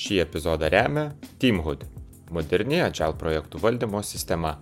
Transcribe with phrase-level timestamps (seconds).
[0.00, 1.10] Šį epizodą remia
[1.42, 1.82] Teamhood-
[2.36, 4.54] moderni Agile projektų valdymo sistema.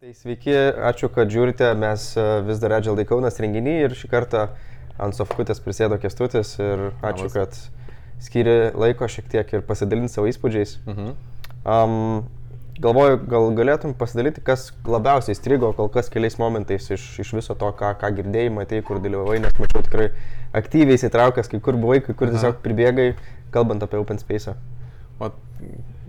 [0.00, 0.56] Tai sveiki,
[0.90, 4.48] ačiū, kad žiūrite, mes e, vis dar Agile Day Kaunas renginį ir šį kartą
[4.98, 7.38] ant sofkutės prisėdo kestutis ir ačiū, Labas.
[7.38, 10.80] kad skiri laiko šiek tiek ir pasidalinti savo įspūdžiais.
[10.90, 11.14] Mhm.
[11.62, 12.26] Um,
[12.80, 17.70] galvoju, gal galėtum pasidalyti, kas labiausiai strigo kol kas keliais momentais iš, iš viso to,
[17.78, 20.10] ką, ką girdėjai, matai, kur dalyvavai, nes mačiau tikrai
[20.56, 23.12] aktyviai įsitraukęs, kai kur buvai, kai kur tiesiog pribėgai,
[23.52, 24.56] kalbant apie Open Space.
[25.20, 25.32] O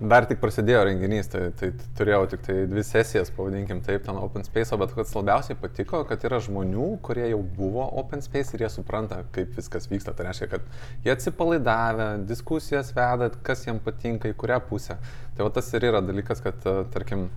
[0.02, 4.46] dar tik prasidėjo renginys, tai, tai turėjau tik tai dvi sesijas, pavadinkim taip, ten Open
[4.46, 8.72] Space, bet kas labiausiai patiko, kad yra žmonių, kurie jau buvo Open Space ir jie
[8.74, 10.16] supranta, kaip viskas vyksta.
[10.18, 10.68] Tai reiškia, kad
[11.06, 14.98] jie atsipalaidavę, diskusijas veda, kas jiems patinka, į kurią pusę.
[15.38, 17.28] Tai va tas ir yra dalykas, kad, e, tarkim,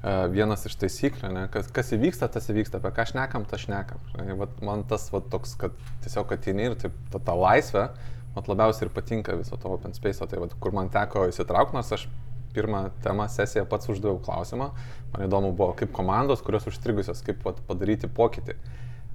[0.00, 4.02] e, vienas iš taisyklių, ne, kas, kas įvyksta, tas įvyksta, apie ką šnekam, tas šnekam.
[4.40, 5.74] Vat man tas vat, toks, kad
[6.06, 7.90] tiesiog ateini ir taip, ta, ta laisvė,
[8.36, 11.92] mat labiausiai ir patinka viso to open space, tai vat, kur man teko įsitraukti, nors
[11.96, 12.08] aš
[12.56, 14.70] pirmą temą sesiją pats uždaviau klausimą,
[15.12, 18.56] man įdomu buvo, kaip komandos, kurios užstrigusios, kaip vat, padaryti pokytį.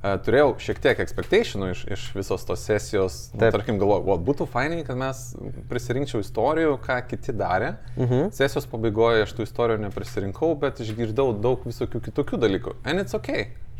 [0.02, 3.18] E, Turėjau šiek tiek expectationų iš, iš visos tos sesijos.
[3.36, 5.36] Nu, tarkim, galvoju, "Vo, būtų fainai, kad mes
[5.70, 7.76] prisirinkčiau istorijų, ką kiti darė.
[7.98, 8.32] Mhm.
[8.34, 12.76] Sesijos pabaigoje aš tų istorijų neprisirinkau, bet išgirdau daug visokių kitokių dalykų.
[12.84, 13.30] And it's ok.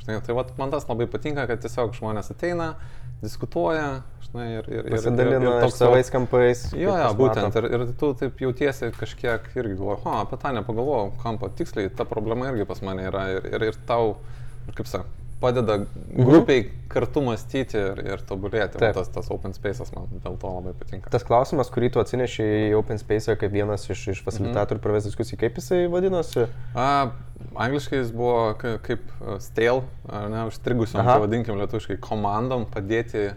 [0.02, 2.72] Žinai, tai vat, man tas labai patinka, kad tiesiog žmonės ateina,
[3.22, 6.64] diskutuoja, žinai, ir, ir, ir, Pasidalina ir, ir savais kampais.
[6.74, 7.58] Jo, jo, būtent.
[7.62, 12.08] Ir, ir tu taip jautiesi kažkiek irgi galvoji, o, apie tą nepagalvojau, kampą tiksliai, ta
[12.10, 13.28] problema irgi pas mane yra.
[13.36, 14.16] Ir, ir, ir tau,
[14.66, 15.80] ir kaip sakai, padeda
[16.16, 18.78] grupiai kartu mąstyti ir, ir tobulėti.
[18.82, 18.94] Taip.
[18.98, 21.12] Tas, tas open space'as man dėl to labai patinka.
[21.14, 25.40] Tas klausimas, kurį tu atsineši į Open Space kaip vienas iš, iš facilitatorių pravės diskusijų,
[25.42, 26.46] kaip jisai vadinosi?
[26.78, 26.90] A,
[27.56, 33.32] angliškai jis buvo ka- kaip a, stale, ar ne, užstrigusiam, pavadinkim lietuviškai, komandom padėti,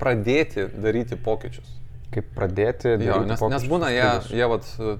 [0.00, 1.68] pradėti daryti pokyčius.
[2.14, 2.94] Kaip pradėti?
[2.94, 4.96] Jo, daryti nes, nes pokyčius būna jie, jie vat, e,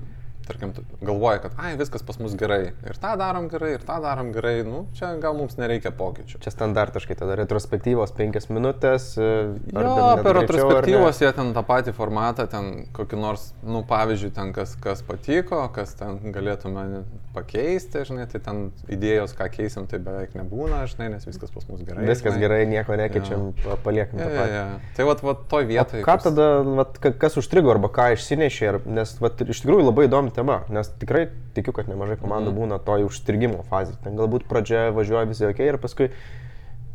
[0.47, 0.73] tarkim,
[1.03, 2.73] galvoja, kad, ai, viskas pas mus gerai.
[2.87, 4.63] Ir tą darom gerai, ir tą darom gerai.
[4.67, 6.41] Nu, čia gal mums nereikia pokyčių.
[6.45, 9.15] Čia standartiškai tada retrospektyvos penkias minutės.
[9.19, 9.31] e,
[9.75, 14.77] Jo, per retrospektyvos jie ten tą patį formatą, ten kokį nors, nu, pavyzdžiui, ten kas,
[14.81, 17.05] kas patiko, kas ten galėtume
[17.35, 18.61] pakeisti, žinai, tai ten
[18.93, 22.05] idėjos, ką keisim, tai beveik nebūna, žinai, nes viskas pas mus gerai.
[22.07, 22.43] Viskas žinai.
[22.45, 24.65] gerai, nieko nekeičiam, pa- paliekam Ja, ja, ja.
[24.97, 26.05] Tai vat, vat toj O vietoje.
[26.07, 30.34] ką tada, vat, ka- kas užstrigo arba ką išsinešė, nes vat, iš tikrųjų labai įdomi
[30.35, 32.59] tema, nes tikrai tikiu, kad nemažai komandų Mhm.
[32.59, 33.97] būna toj užstrigimo fazėje.
[34.05, 36.11] Ten galbūt pradžioje važiuoja visi ok ir paskui,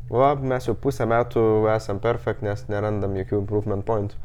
[0.10, 1.44] va, mes jau pusę metų
[1.76, 4.16] esam perfect, nes nerandam jokių improvement pointų.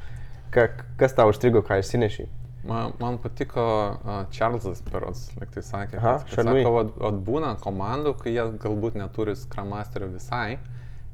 [0.54, 2.28] Ka, kas tau užstrigo, ką išsinešiai?
[2.64, 3.60] Man, man patiko
[4.04, 5.98] uh, Čarlzas Perots, lyg tai sakė.
[5.98, 10.58] Aha, kad- kad sako, vat- vat būna komandų, kai jie galbūt neturi Scrum Masterio visai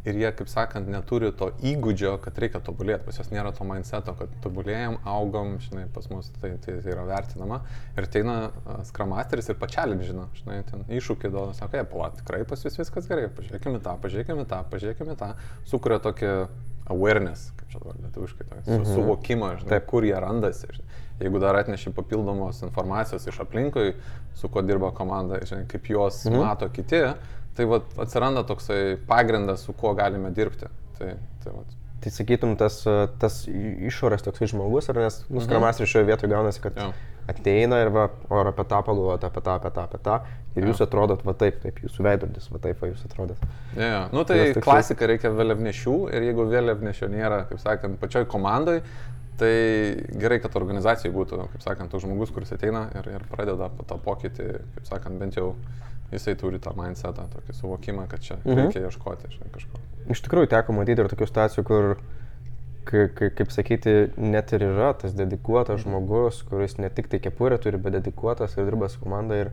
[0.09, 3.05] ir jie, kaip sakant, neturi to įgūdžio, kad reikia tobulėti.
[3.07, 7.61] Pas juos nėra to mindseto, kad tobulėjam, augam, žinai, pas mus tai, tai yra vertinama.
[7.97, 12.43] Ir ateina uh, Scrum Masteris ir pačialim, žinai, ten iššūkį duoda, sako, jie, pala, tikrai
[12.49, 15.35] pas jūs viskas gerai, pažiūrėkime tą, pažiūrėkime tą, pažiūrėkime tą.
[15.69, 16.35] Sukuria tokį
[16.91, 18.95] awareness, kaip čia dabar lietuviškai, tokį su, Mhm.
[18.95, 19.87] suvokimą, žinai, Taip.
[19.87, 20.67] kur jie randasi.
[20.73, 20.87] žinai.
[21.21, 23.95] Jeigu dar atneši papildomos informacijos iš aplinkui,
[24.35, 26.35] su kuo dirba komanda, žinai, kaip juos Mhm.
[26.35, 26.45] mhm.
[26.47, 27.03] mato kiti,
[27.55, 30.67] tai vat, atsiranda toksai pagrindas, su kuo galime dirbti.
[30.99, 31.15] Tai,
[31.45, 31.67] tai vat.
[32.01, 32.83] Tai sakytum, tas,
[33.19, 35.85] tas išorės toksai žmogus, ar nes, nu, Mhm.
[35.85, 36.93] šioje vietoje gaunasi, kad Jo.
[37.31, 40.17] Ateina ir va, o apie tą pagalvojate, apie tą, apie tą, apie tą,
[40.59, 43.39] ir jūs atrodot va taip, taip, jūsų veidrodis, va taip, va jūs atrodot.
[43.77, 44.01] Ja, ja.
[44.13, 48.81] Nu, tai Jos toksai- klasika reikia vėliavnešių ir jeigu vėliavnešio nėra, kaip sakant, pačioj komandai,
[49.41, 49.53] tai
[50.21, 53.97] gerai, kad organizacijai būtų, kaip sakant, toks žmogus, kuris ateina ir, ir pradeda po tą
[54.05, 55.55] pokytį, kaip sakant, bent jau
[56.13, 58.57] jisai turi tą mindsetą, tokį suvokimą, kad čia Mhm.
[58.59, 59.79] reikia ieškoti žinai, kažko.
[60.11, 61.97] Iš tikrųjų teko matyti ir tokių situacijų, kur,
[62.89, 67.93] kaip sakyti, net ir yra tas dedikuotas žmogus, kuris ne tik tai kepurę turi, bet
[67.99, 69.37] dedikuotas ir dirba su komanda.
[69.45, 69.51] Ir,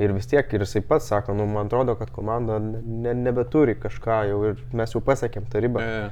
[0.00, 3.74] ir vis tiek, ir jisai pats sako, nu, man atrodo, kad komanda ne, ne, nebeturi
[3.78, 5.82] kažką jau ir mes jau pasiekėm tą ribą.
[5.84, 6.10] Ja.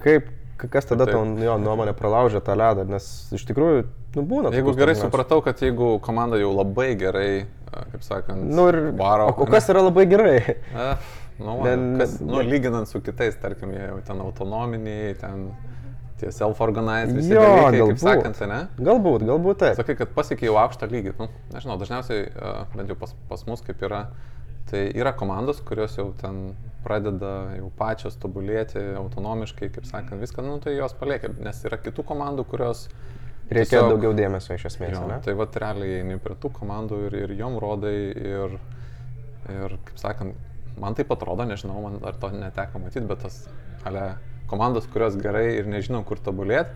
[0.00, 0.28] Kaip,
[0.60, 1.16] ka- kas tada Taip.
[1.16, 3.84] tavo jo nuomonė pralaužia tą ledą, nes iš tikrųjų,
[4.16, 4.52] nu, būna.
[4.54, 5.08] Jeigu gerai stagnacijų.
[5.10, 7.30] supratau, kad jeigu komanda jau labai gerai,
[7.72, 9.28] kaip sakant, Nu ir varo.
[9.32, 10.38] O, o kas yra labai gerai?
[10.70, 10.94] E,
[11.40, 15.50] nu, ne, kas, ne- nu, lyginant su kitais, tarkim, jie jau ten autonominiai, ten
[16.20, 18.02] tie self-organized, visi Jo, dalykai, kaip galbūt.
[18.04, 18.58] sakant, ne?
[18.84, 19.78] Galbūt, galbūt taip.
[19.80, 21.14] Sakai, kad pasiekė jau aukštą lygį.
[21.18, 24.02] Nu, nežinau, dažniausiai, a, bent jau pas, pas mus kaip yra,
[24.68, 26.52] tai yra komandos, kurios jau ten
[26.84, 32.04] pradeda jau pačios tobulėti autonomiškai, kaip sakant, viską, nu, tai jos paliekia, nes yra kitų
[32.12, 32.84] komandų, kurios
[33.50, 35.16] Reikia tiesiog- daugiau dėmesio iš esmės, Jo, ne?
[35.24, 38.54] tai va realiai eini prie tų komandų ir, ir jom rodai ir,
[39.50, 40.36] ir, kaip sakant,
[40.80, 43.42] man tai atrodo, nežinau, man dar to neteko matyti, bet tas
[43.86, 44.14] ale
[44.50, 46.72] komandos, kurios gerai ir nežino, kur tobulėti,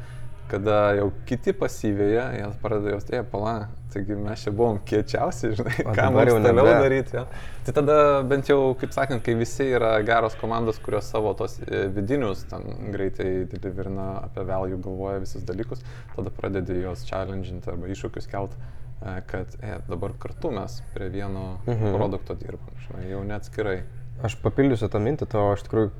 [0.51, 3.55] kada jau kiti pasyvėja, jie pradeda jos, tai pala,
[3.95, 6.75] taigi mes čia buvom kiečiausi, žinai, O ką jau toliau nebe.
[6.85, 7.17] daryti.
[7.17, 7.25] Ja.
[7.65, 7.97] Tai tada
[8.29, 12.93] bent jau, kaip sakant, kai visi yra geros komandos, kurios savo tos e, vidinius ten
[12.93, 15.85] greitai deliverina apie value, galvoja visus dalykus,
[16.15, 18.83] tada pradedi juos challenginti arba iššūkius kelt, e,
[19.27, 21.93] kad e, dabar kartu mes prie vieno Mhm.
[21.97, 23.83] produkto dirbam, žinai, jau net skirai.
[24.23, 25.91] Aš papildysiu tą mintį, to iš tikrųjų,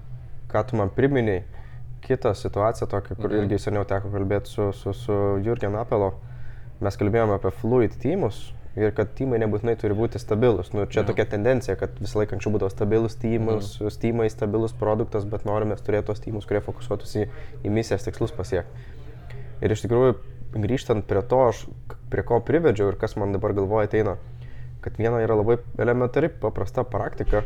[0.49, 1.43] ką tu man priminiai,
[2.05, 3.43] kitą situaciją tokią, kur Mhm.
[3.45, 5.13] irgi seniau teko kalbėti su, su, su
[5.45, 6.15] Jurgen Apelo.
[6.81, 10.73] Mes kalbėjome apie fluid teamus ir kad teamai nebūtinai turi būti stabilus.
[10.75, 11.07] Nu, čia Jo.
[11.07, 13.91] tokia tendencija, kad visą laiką anksčiau būdavo stabilus teamus, mm.
[13.91, 17.29] steamai, stabilus produktas, bet norime turėti tos teamus, kurie fokusuotųsi į,
[17.65, 18.71] į misijas tikslus pasiekti.
[19.63, 20.17] Ir iš tikrųjų,
[20.63, 21.65] grįžtant prie to, aš
[22.13, 24.17] prie ko privedžiau ir kas man dabar galvoja ateina,
[24.85, 27.43] kad viena yra labai elementari, paprasta praktika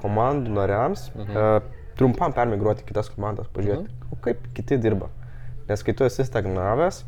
[0.00, 1.32] komandų nariams mhm.
[1.32, 4.22] e, trumpam permigruoti kitas komandas, pažiūrėti, mhm.
[4.24, 5.10] kaip kiti dirba.
[5.68, 7.04] Nes kai tu esi stagnavęs,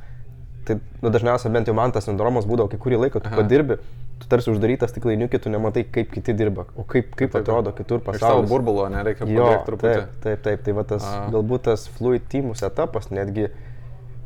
[0.67, 3.39] tai nu, dažniausiai bent jau man tas sindromas būdavo, kai kurį laiką tu Aha.
[3.39, 3.77] padirbi,
[4.21, 8.01] tu tarsi uždarytas stiklainiukį, tu nematai, kaip kiti dirba, o kaip, kaip Taip, atrodo kitur
[8.01, 8.51] Iš savo pasaulyje.
[8.51, 9.93] burbulo nereikia pabėgti truputį.
[9.93, 11.27] taip, taip, taip, tai va tas, A.
[11.35, 13.51] galbūt tas fluid teamų etapas netgi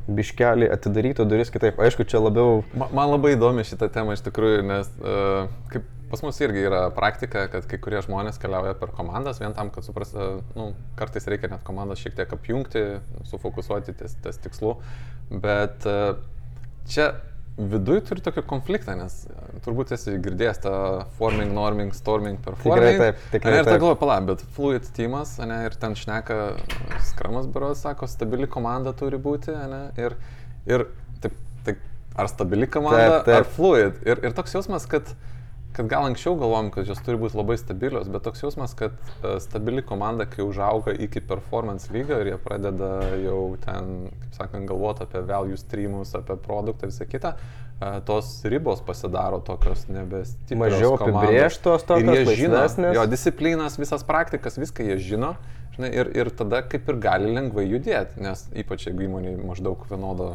[0.09, 1.81] biškelį atidarytų duris kitaip.
[1.83, 6.25] Aišku, čia labiau Ma- Man labai įdomi šitą temą iš tikrųjų, nes uh, kaip pas
[6.27, 10.29] mus irgi yra praktika, kad kai kurie žmonės keliauja per komandas vien tam, kad suprastų,
[10.59, 12.83] nu, kartais reikia net komandas šiek tiek apjungti,
[13.31, 14.75] sufokusuoti ties, ties tikslu,
[15.31, 16.17] bet uh,
[16.91, 17.13] čia
[17.59, 20.73] viduje turi tokį konfliktą, nes e, turbūt esi girdėjęs tą
[21.19, 23.01] forming, norming, storming, performing.
[23.03, 23.81] taip, tikrai Ane, Ir ta taip.
[23.83, 26.39] galvoja, pala, bet fluid teamas, ane, ir ten šneka,
[27.11, 30.17] skramas biuras sako, stabili komanda turi būti, ane, ir,
[30.71, 30.87] ir
[31.21, 31.37] taip,
[31.67, 31.77] tai
[32.17, 33.37] ar stabili komanda, Taip, taip.
[33.43, 34.01] ar fluid.
[34.09, 35.13] Ir, ir toks jausmas, kad,
[35.73, 39.37] kad gal anksčiau galvom, kad jos turi būti labai stabilios, bet toks jausmas, kad uh,
[39.43, 42.91] stabili komanda, kai užauga iki performance lygio ir jie pradeda
[43.23, 48.83] jau ten, kaip sakant, galvoti apie value streamus, apie produktą, visą kitą, uh, tos ribos
[48.87, 50.67] pasidaro tokios nebestiprios.
[50.67, 51.31] Mažiau komandos.
[51.39, 52.99] jie tokios žino, laisvesnės.
[52.99, 55.35] jo disciplinas, visas praktikas, viską jie žino.
[55.77, 60.35] Žinai, ir, ir tada kaip ir gali lengvai judėti, nes ypač jeigu įmonė maždaug vienodo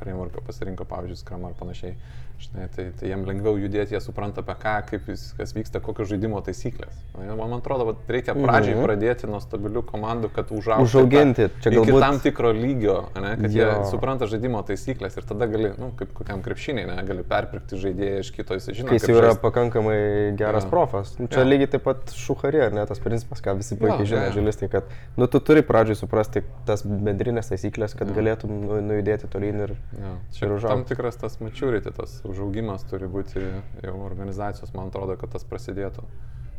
[0.00, 1.94] frameworką pasirinko, pavyzdžiui, Scrum ar panašiai,
[2.38, 6.40] žinai, tai, tai jiem lengviau judėti, jie supranta apie ką, kaip viskas vyksta, kokios žaidimo
[6.44, 6.92] taisyklės.
[7.16, 8.84] Man atrodo, vat reikia pradžiai Mhm.
[8.84, 13.50] pradėti nuo stabilių komandų, kad užaugti Užauginti, čia iki galbūt- tam tikro lygio, ne, kad
[13.50, 13.84] jie Jo.
[13.90, 18.30] supranta žaidimo taisyklės ir tada gali, nu, kaip kokiam krepšiniai, ne, gali perpirkti žaidėją iš
[18.36, 19.40] kito, jis žino, jis jau yra žaist.
[19.40, 20.70] pakankamai geras Jo.
[20.70, 21.18] profas.
[21.18, 21.44] Nu, čia Jo.
[21.48, 24.32] lygiai taip pat šuharė, ar ne tas principas, ką visi puikiai Jo, žino, jo.
[24.36, 24.84] žurnalistai, kad
[25.16, 29.76] nu, tu turi pradžiai suprasti tas bendrinės taisyklės, kad galėtum nu, nujudėti tolyn ir...
[29.94, 30.72] Ir čia užaugt.
[30.72, 33.42] tam tikras tas maturity, tas užaugimas turi būti
[33.84, 36.04] jau organizacijos, man atrodo, kad tas prasidėtų.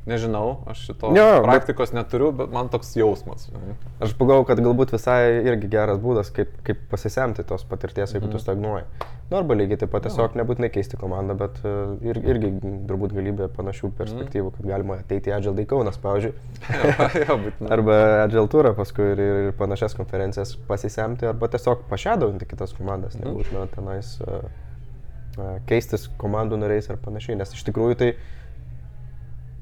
[0.07, 3.49] Nežinau, aš šito Jo, bet- praktikos neturiu, bet man toks jausmas.
[3.99, 8.39] Aš pagalvoju, kad galbūt visai irgi geras būdas, kaip, kaip pasisemti tos patirties, jeigu tu
[8.39, 8.85] stagnuoji.
[9.27, 12.53] Nu, arba lygiai taip pat tiesiog nebūtinai keisti komandą, bet uh, ir, irgi
[12.87, 16.31] turbūt galybė panašių perspektyvų, kad galima ateiti į Agile Daikonas, pavyzdžiui.
[16.71, 17.37] jo, jo.
[17.75, 23.65] Arba Agile Tourą paskui ir, ir panašias konferencijas pasisemti, arba tiesiog pašedauti kitas komandas, nebūtina
[23.75, 24.47] tenais uh,
[25.35, 28.13] uh, keistis komandų nariais ar panašiai, nes iš tikrųjų tai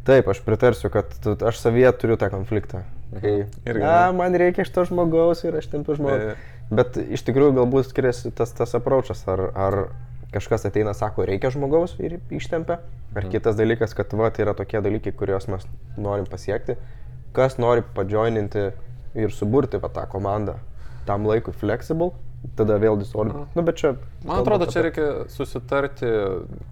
[0.05, 2.83] Taip, aš pritarsiu, kad tu, aš savyje turiu tą konfliktą.
[3.15, 6.35] Kai, Irgi, na, man reikia šito žmogaus ir aš tempiu žmogų.
[6.35, 6.67] E.
[6.75, 9.79] Bet iš tikrųjų galbūt skiriasi tas, tas approachas, ar, ar
[10.33, 12.79] kažkas ateina, sako, reikia žmogaus ir ištempia,
[13.15, 15.65] ar kitas dalykas, kad va, tai yra tokie dalykai, kuriuos mes
[15.97, 16.77] norim pasiekti,
[17.37, 18.69] kas nori padžioininti
[19.21, 20.59] ir suburti va, tą komandą
[21.05, 22.11] tam laikui flexible,
[22.57, 23.45] tada vėl disorder.
[23.57, 23.93] Nu, bet čia...
[24.25, 26.09] Man atrodo, čia reikia susitarti,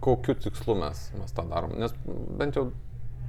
[0.03, 1.75] kokiu tikslu mes, mes tą darom.
[1.81, 1.93] Nes
[2.37, 2.71] bent jau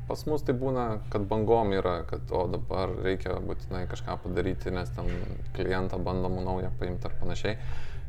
[0.09, 4.93] pas mus tai būna, kad bangom yra, kad o dabar reikia būtinai kažką padaryti, nes
[4.97, 5.11] ten
[5.57, 7.59] klientą bandom naują paimti ar panašiai.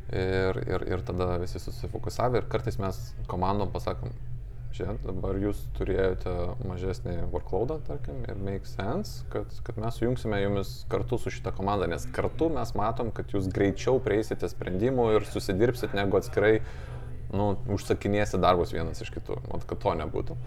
[0.06, 4.12] Ir, ir, ir tada visi susifokusavę ir kartais mes komandom pasakom,
[4.76, 6.32] žiūrėk, dabar jūs turėjote
[6.68, 11.88] mažesnį workloadą, tarkim, ir make sense, kad, kad mes sujungsime jumis kartu su šita komanda,
[11.90, 16.60] nes kartu mes matom, kad jūs greičiau prieisite sprendimų ir susidirbsit negu atskirai,
[17.34, 20.38] nu, užsakinėsi darbus vienas iš kitų, o kad to nebūtų.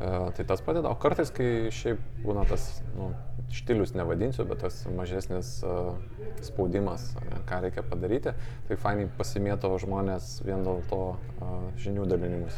[0.00, 3.10] E, tai tas padeda, o kartais, kai šiaip būna tas, nu,
[3.52, 5.90] štilius nevadinsiu, bet tas mažesnis uh,
[6.46, 7.08] spaudimas,
[7.50, 8.32] ką reikia padaryti,
[8.68, 11.00] tai fainai pasimėto žmonės vien dėl to
[11.42, 12.54] uh, žinių dalinimus.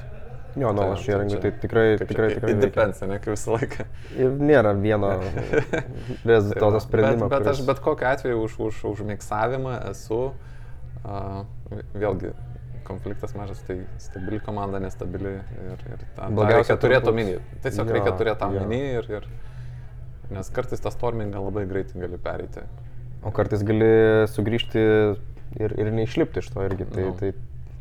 [0.52, 2.52] Jo, nu, Tai- aš tai įrengiu, čia- tai tikrai, tikrai, čia, tikrai.
[2.52, 2.66] Veikia.
[2.68, 3.86] depends, ne, kaip visą laiką.
[4.20, 5.14] Ir nėra vieno
[6.28, 7.28] rezultato sprendimo.
[7.28, 10.20] Bet, bet kuris- aš bet kokiu atveju už, už, už miksavimą esu,
[11.08, 11.44] uh,
[11.96, 12.34] vėlgi,
[12.92, 17.38] konfliktas mažas, tai stabili komanda, nestabili ir, ir tą Blogiausia turbūt- omeny.
[17.64, 19.28] Tiesiog Jo, reikia turėti omeny ir, ir,
[20.32, 22.62] nes kartais tą stormingą labai greitai gali pereiti.
[23.22, 23.88] O kartais gali
[24.32, 24.82] sugrįžti
[25.62, 26.86] ir, ir neišlipti iš to irgi.
[26.90, 27.16] Tai, Nu.
[27.20, 27.32] tai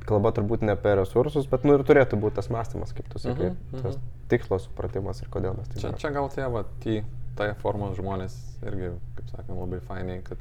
[0.05, 3.51] kalba turbūt ne apie resursus, bet nu ir turėtų būti tas mąstymas, kaip tu sakai,
[3.51, 3.81] Mhm, mhm.
[3.85, 3.97] tas
[4.29, 5.99] tikslo supratimas ir kodėl mes tai Čia, darome.
[6.01, 7.03] čia gal tie, va, tie,
[7.37, 10.37] tai formos žmonės irgi, kaip sakant, labai fainiai, kad,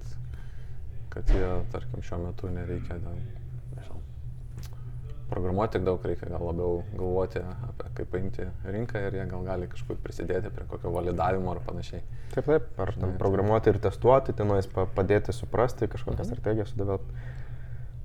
[1.11, 3.15] kad jie, tarkim, šiuo metu nereikia, nežinau,
[5.31, 9.69] programuoti tiek daug, reikia gal labiau galvoti apie kaip paimti rinką ir jie gal gali
[9.73, 12.03] kažkur prisidėti prie kokio validavimo ar panašiai.
[12.35, 16.31] Taip, taip, ar ten programuoti ir testuoti, tenais pa- padėti suprasti kažkokią Mhm.
[16.33, 17.15] strategiją sudevelopti.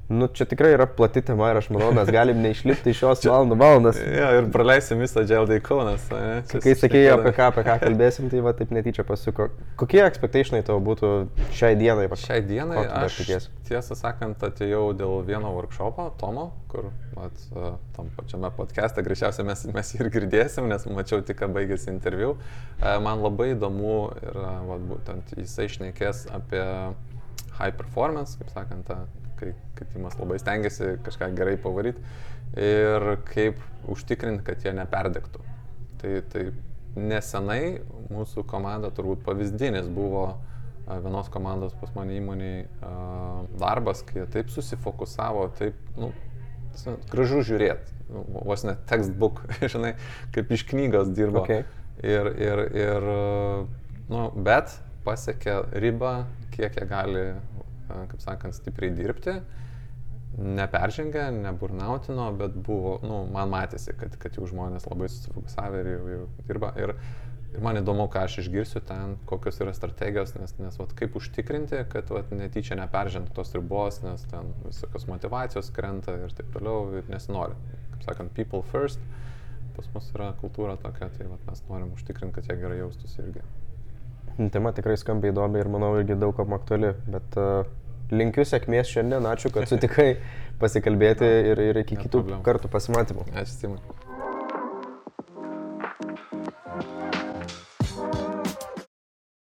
[0.08, 3.56] Nu, čia tikrai yra plati tema ir aš manau, mes galim neišlipti iš jos valandų
[3.58, 3.98] valandas.
[4.20, 6.06] Ja, ir praleisim visą Dželdai Kaunas.
[6.52, 9.48] Kai sakėjai, apie ką, apie ką kalbėsim, tai va taip netyčia pasuko.
[9.82, 11.10] Kokie expectationai tavo būtų
[11.58, 12.06] šiai dienai?
[12.12, 13.50] Va, Šiai dienai aš tikiesi?
[13.66, 19.66] tiesą sakant atėjau dėl vieno workshopo, Tomo, kur vat, e, tam pačiame podcast'e greičiausiai mes,
[19.74, 22.36] mes jį ir girdėsim, nes mačiau tik, ką baigėsi interviu.
[22.78, 26.62] E, Man labai įdomu yra, vat, būtent jisai šnekės apie
[27.58, 29.02] high performance, kaip sakant, tą,
[29.40, 32.02] kai, kai timas labai stengiasi kažką gerai pavaryti
[32.62, 33.60] ir kaip
[33.92, 35.44] užtikrinti, kad jie neperdegtų.
[36.02, 36.46] Tai, tai
[36.96, 37.80] nesenai
[38.14, 40.28] mūsų komanda turbūt pavyzdinis buvo
[40.86, 42.66] vienos komandos pas mane įmoniai
[43.60, 46.12] darbas, kai jie taip susifokusavo, taip, nu,
[47.12, 49.42] gražu žiūrėti, nu, vos ne textbook,
[49.74, 49.96] žinai,
[50.36, 51.44] kaip iš knygos dirbo.
[51.44, 51.66] Okay.
[52.06, 53.06] Ir, ir, ir,
[54.12, 54.76] nu, bet
[55.06, 57.26] pasiekė ribą, kiek jie gali,
[57.88, 59.40] kaip sakant, stipriai dirbti
[60.36, 66.02] neperžengė, neburnautino, bet buvo, nu, man matėsi, kad, kad jau žmonės labai susifokusavę ir jau,
[66.12, 66.72] jau dirba.
[66.82, 66.94] Ir,
[67.56, 71.86] ir man įdomu, ką aš išgirsiu ten, kokios yra strategijos, nes, nes vat, kaip užtikrinti,
[71.92, 77.08] kad vat, netyčia neperžengti tos ribos, nes ten visokios motivacijos krenta ir taip toliau, ir
[77.12, 77.56] nesinori.
[77.94, 79.04] Kaip sakant, people first,
[79.78, 83.46] pas mus yra kultūra tokia, tai vat, mes norim užtikrinti, kad jie gerai jaustųsi irgi.
[84.52, 87.70] Tema tikrai skamba įdomi ir manau irgi daug kam aktuali, bet uh,
[88.12, 90.10] linkiu sėkmės šiandien, ačiū, kad sutikai
[90.62, 92.44] pasikalbėti ir, ir iki Ne kitų problemų.
[92.50, 93.30] kartų pasimatymų.
[93.32, 93.80] Ačiū, Simai.